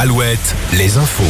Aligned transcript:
Alouette, 0.00 0.56
les 0.78 0.96
infos. 0.96 1.22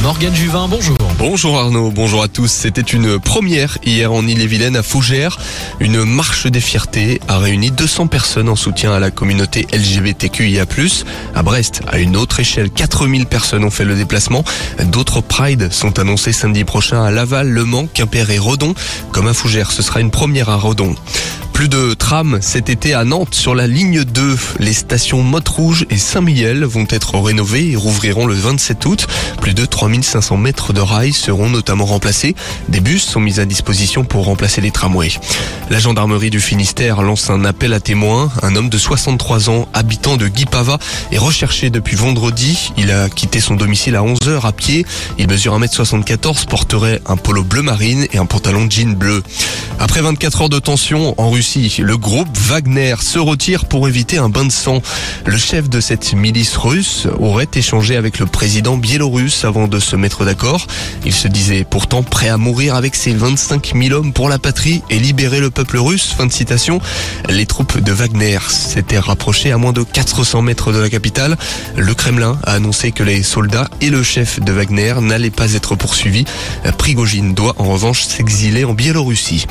Morgane 0.00 0.32
Juvin, 0.32 0.68
bonjour. 0.68 0.96
Bonjour 1.18 1.58
Arnaud, 1.58 1.90
bonjour 1.90 2.22
à 2.22 2.28
tous. 2.28 2.46
C'était 2.46 2.80
une 2.80 3.18
première 3.18 3.78
hier 3.84 4.12
en 4.12 4.24
Ille-et-Vilaine 4.24 4.76
à 4.76 4.84
Fougères. 4.84 5.40
Une 5.80 6.04
marche 6.04 6.46
des 6.46 6.60
fiertés 6.60 7.20
a 7.26 7.38
réuni 7.38 7.72
200 7.72 8.06
personnes 8.06 8.48
en 8.48 8.54
soutien 8.54 8.92
à 8.92 9.00
la 9.00 9.10
communauté 9.10 9.66
LGBTQIA+. 9.72 10.66
À 11.34 11.42
Brest, 11.42 11.80
à 11.88 11.98
une 11.98 12.16
autre 12.16 12.38
échelle, 12.38 12.70
4000 12.70 13.26
personnes 13.26 13.64
ont 13.64 13.70
fait 13.70 13.84
le 13.84 13.96
déplacement. 13.96 14.44
D'autres 14.84 15.20
prides 15.20 15.72
sont 15.72 15.98
annoncés 15.98 16.32
samedi 16.32 16.62
prochain 16.62 17.02
à 17.02 17.10
Laval, 17.10 17.48
Le 17.48 17.64
Mans, 17.64 17.88
Quimper 17.92 18.30
et 18.30 18.38
Redon. 18.38 18.76
Comme 19.10 19.26
à 19.26 19.34
Fougères, 19.34 19.72
ce 19.72 19.82
sera 19.82 20.00
une 20.00 20.12
première 20.12 20.48
à 20.48 20.54
Redon. 20.54 20.94
Plus 21.52 21.68
de 21.68 21.94
trams 21.94 22.38
cet 22.40 22.68
été 22.68 22.94
à 22.94 23.04
Nantes 23.04 23.34
sur 23.34 23.54
la 23.54 23.66
ligne 23.66 24.04
2. 24.04 24.36
Les 24.58 24.72
stations 24.72 25.22
Motte 25.22 25.48
Rouge 25.48 25.86
et 25.90 25.98
Saint-Mihiel 25.98 26.64
vont 26.64 26.86
être 26.88 27.18
rénovées 27.18 27.70
et 27.70 27.76
rouvriront 27.76 28.26
le 28.26 28.34
27 28.34 28.84
août. 28.86 29.06
Plus 29.40 29.54
de 29.54 29.64
3500 29.64 30.36
mètres 30.36 30.72
de 30.72 30.80
rails 30.80 31.12
seront 31.12 31.50
notamment 31.50 31.84
remplacés. 31.84 32.34
Des 32.68 32.80
bus 32.80 33.02
sont 33.04 33.20
mis 33.20 33.38
à 33.38 33.44
disposition 33.44 34.04
pour 34.04 34.24
remplacer 34.24 34.60
les 34.60 34.70
tramways. 34.70 35.18
La 35.70 35.78
gendarmerie 35.78 36.30
du 36.30 36.40
Finistère 36.40 37.02
lance 37.02 37.30
un 37.30 37.44
appel 37.44 37.72
à 37.74 37.80
témoins. 37.80 38.30
Un 38.42 38.56
homme 38.56 38.68
de 38.68 38.78
63 38.78 39.50
ans, 39.50 39.68
habitant 39.74 40.16
de 40.16 40.28
Guipava, 40.28 40.78
est 41.12 41.18
recherché 41.18 41.70
depuis 41.70 41.96
vendredi. 41.96 42.72
Il 42.76 42.90
a 42.90 43.08
quitté 43.08 43.40
son 43.40 43.54
domicile 43.54 43.96
à 43.96 44.00
11h 44.00 44.46
à 44.46 44.52
pied. 44.52 44.86
Il 45.18 45.28
mesure 45.28 45.58
1m74, 45.58 46.46
porterait 46.46 47.00
un 47.06 47.16
polo 47.16 47.44
bleu 47.44 47.62
marine 47.62 48.06
et 48.12 48.18
un 48.18 48.26
pantalon 48.26 48.66
jean 48.68 48.94
bleu. 48.94 49.22
Après 49.78 50.00
24 50.00 50.42
heures 50.42 50.48
de 50.48 50.58
tension 50.58 51.14
en 51.18 51.30
Le 51.42 51.96
groupe 51.96 52.28
Wagner 52.38 52.94
se 53.00 53.18
retire 53.18 53.64
pour 53.64 53.88
éviter 53.88 54.16
un 54.16 54.28
bain 54.28 54.44
de 54.44 54.52
sang. 54.52 54.80
Le 55.26 55.36
chef 55.36 55.68
de 55.68 55.80
cette 55.80 56.12
milice 56.12 56.56
russe 56.56 57.08
aurait 57.18 57.48
échangé 57.52 57.96
avec 57.96 58.20
le 58.20 58.26
président 58.26 58.76
biélorusse 58.76 59.44
avant 59.44 59.66
de 59.66 59.80
se 59.80 59.96
mettre 59.96 60.24
d'accord. 60.24 60.68
Il 61.04 61.12
se 61.12 61.26
disait 61.26 61.66
pourtant 61.68 62.04
prêt 62.04 62.28
à 62.28 62.36
mourir 62.36 62.76
avec 62.76 62.94
ses 62.94 63.12
25 63.12 63.72
000 63.76 63.92
hommes 63.92 64.12
pour 64.12 64.28
la 64.28 64.38
patrie 64.38 64.82
et 64.88 65.00
libérer 65.00 65.40
le 65.40 65.50
peuple 65.50 65.78
russe. 65.78 66.14
Fin 66.16 66.26
de 66.26 66.32
citation. 66.32 66.80
Les 67.28 67.46
troupes 67.46 67.80
de 67.80 67.90
Wagner 67.90 68.38
s'étaient 68.48 69.00
rapprochées 69.00 69.50
à 69.50 69.58
moins 69.58 69.72
de 69.72 69.82
400 69.82 70.42
mètres 70.42 70.72
de 70.72 70.78
la 70.78 70.90
capitale. 70.90 71.36
Le 71.76 71.92
Kremlin 71.94 72.38
a 72.44 72.52
annoncé 72.52 72.92
que 72.92 73.02
les 73.02 73.24
soldats 73.24 73.68
et 73.80 73.90
le 73.90 74.04
chef 74.04 74.38
de 74.38 74.52
Wagner 74.52 74.94
n'allaient 75.00 75.30
pas 75.30 75.54
être 75.54 75.74
poursuivis. 75.74 76.24
Prigogine 76.78 77.34
doit 77.34 77.56
en 77.58 77.64
revanche 77.64 78.04
s'exiler 78.04 78.64
en 78.64 78.74
Biélorussie. 78.74 79.46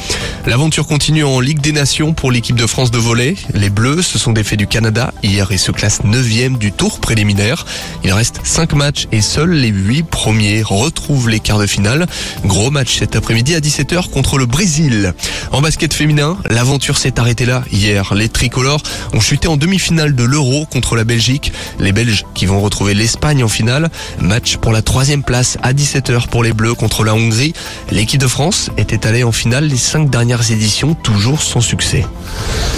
L'aventure 0.46 0.88
continue 0.88 1.26
en 1.26 1.42
Ligue 1.42 1.60
des 1.60 1.74
Nations 1.74 1.81
pour 2.16 2.32
l'équipe 2.32 2.56
de 2.56 2.68
France 2.68 2.92
de 2.92 3.00
volley. 3.00 3.36
Les 3.56 3.72
Bleus 3.72 4.04
se 4.04 4.20
sont 4.20 4.34
défaits 4.34 4.60
du 4.60 4.68
Canada 4.68 5.16
hier 5.24 5.52
et 5.52 5.58
se 5.58 5.72
classent 5.72 6.04
9e 6.04 6.60
du 6.60 6.72
tour 6.72 7.00
préliminaire. 7.00 7.66
Il 8.04 8.14
reste 8.14 8.40
5 8.44 8.74
matchs 8.74 9.08
et 9.12 9.20
seuls 9.20 9.50
les 9.50 9.70
8 9.70 10.04
premiers 10.04 10.62
retrouvent 10.62 11.28
les 11.28 11.40
quarts 11.40 11.58
de 11.58 11.66
finale. 11.66 12.06
Gros 12.46 12.70
match 12.70 13.00
cet 13.00 13.16
après-midi 13.16 13.56
à 13.56 13.60
17h 13.62 14.12
contre 14.12 14.38
le 14.38 14.46
Brésil. 14.46 15.16
En 15.52 15.62
basket 15.62 15.92
féminin, 15.92 16.38
l'aventure 16.52 17.00
s'est 17.00 17.20
arrêtée 17.20 17.48
là 17.48 17.64
hier. 17.72 18.14
Les 18.14 18.30
tricolores 18.30 18.84
ont 19.14 19.20
chuté 19.20 19.48
en 19.48 19.58
demi-finale 19.58 20.14
de 20.14 20.24
l'Euro 20.24 20.68
contre 20.68 20.96
la 20.96 21.04
Belgique. 21.04 21.52
Les 21.80 21.94
Belges 21.94 22.26
qui 22.36 22.46
vont 22.46 22.62
retrouver 22.62 22.94
l'Espagne 22.94 23.44
en 23.44 23.50
finale. 23.50 23.90
Match 24.20 24.58
pour 24.58 24.72
la 24.72 24.84
troisième 24.84 25.24
place 25.24 25.58
à 25.64 25.74
17h 25.74 26.28
pour 26.28 26.44
les 26.44 26.54
Bleus 26.54 26.76
contre 26.76 27.04
la 27.04 27.16
Hongrie. 27.16 27.54
L'équipe 27.90 28.22
de 28.22 28.28
France 28.28 28.70
était 28.78 29.08
allée 29.08 29.24
en 29.24 29.32
finale 29.32 29.66
les 29.66 29.78
5 29.78 30.12
dernières 30.12 30.52
éditions, 30.52 30.94
toujours 30.94 31.42
sans 31.42 31.71
succès. 31.72 32.06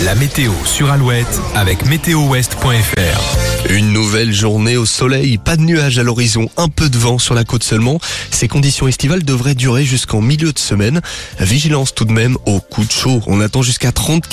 La 0.05 0.13
météo 0.13 0.51
sur 0.65 0.91
Alouette 0.91 1.41
avec 1.55 1.83
météowest.fr. 1.87 3.71
Une 3.71 3.91
nouvelle 3.91 4.31
journée 4.31 4.77
au 4.77 4.85
soleil, 4.85 5.39
pas 5.39 5.55
de 5.55 5.61
nuages 5.61 5.97
à 5.97 6.03
l'horizon, 6.03 6.47
un 6.57 6.67
peu 6.67 6.89
de 6.89 6.97
vent 6.99 7.17
sur 7.17 7.33
la 7.33 7.43
côte 7.43 7.63
seulement. 7.63 7.99
Ces 8.29 8.47
conditions 8.47 8.87
estivales 8.87 9.23
devraient 9.23 9.55
durer 9.55 9.83
jusqu'en 9.83 10.21
milieu 10.21 10.53
de 10.53 10.59
semaine. 10.59 11.01
Vigilance 11.39 11.95
tout 11.95 12.05
de 12.05 12.11
même 12.11 12.37
au 12.45 12.59
coup 12.59 12.83
de 12.85 12.91
chaud. 12.91 13.23
On 13.25 13.41
attend 13.41 13.63
jusqu'à 13.63 13.91
34 13.91 14.29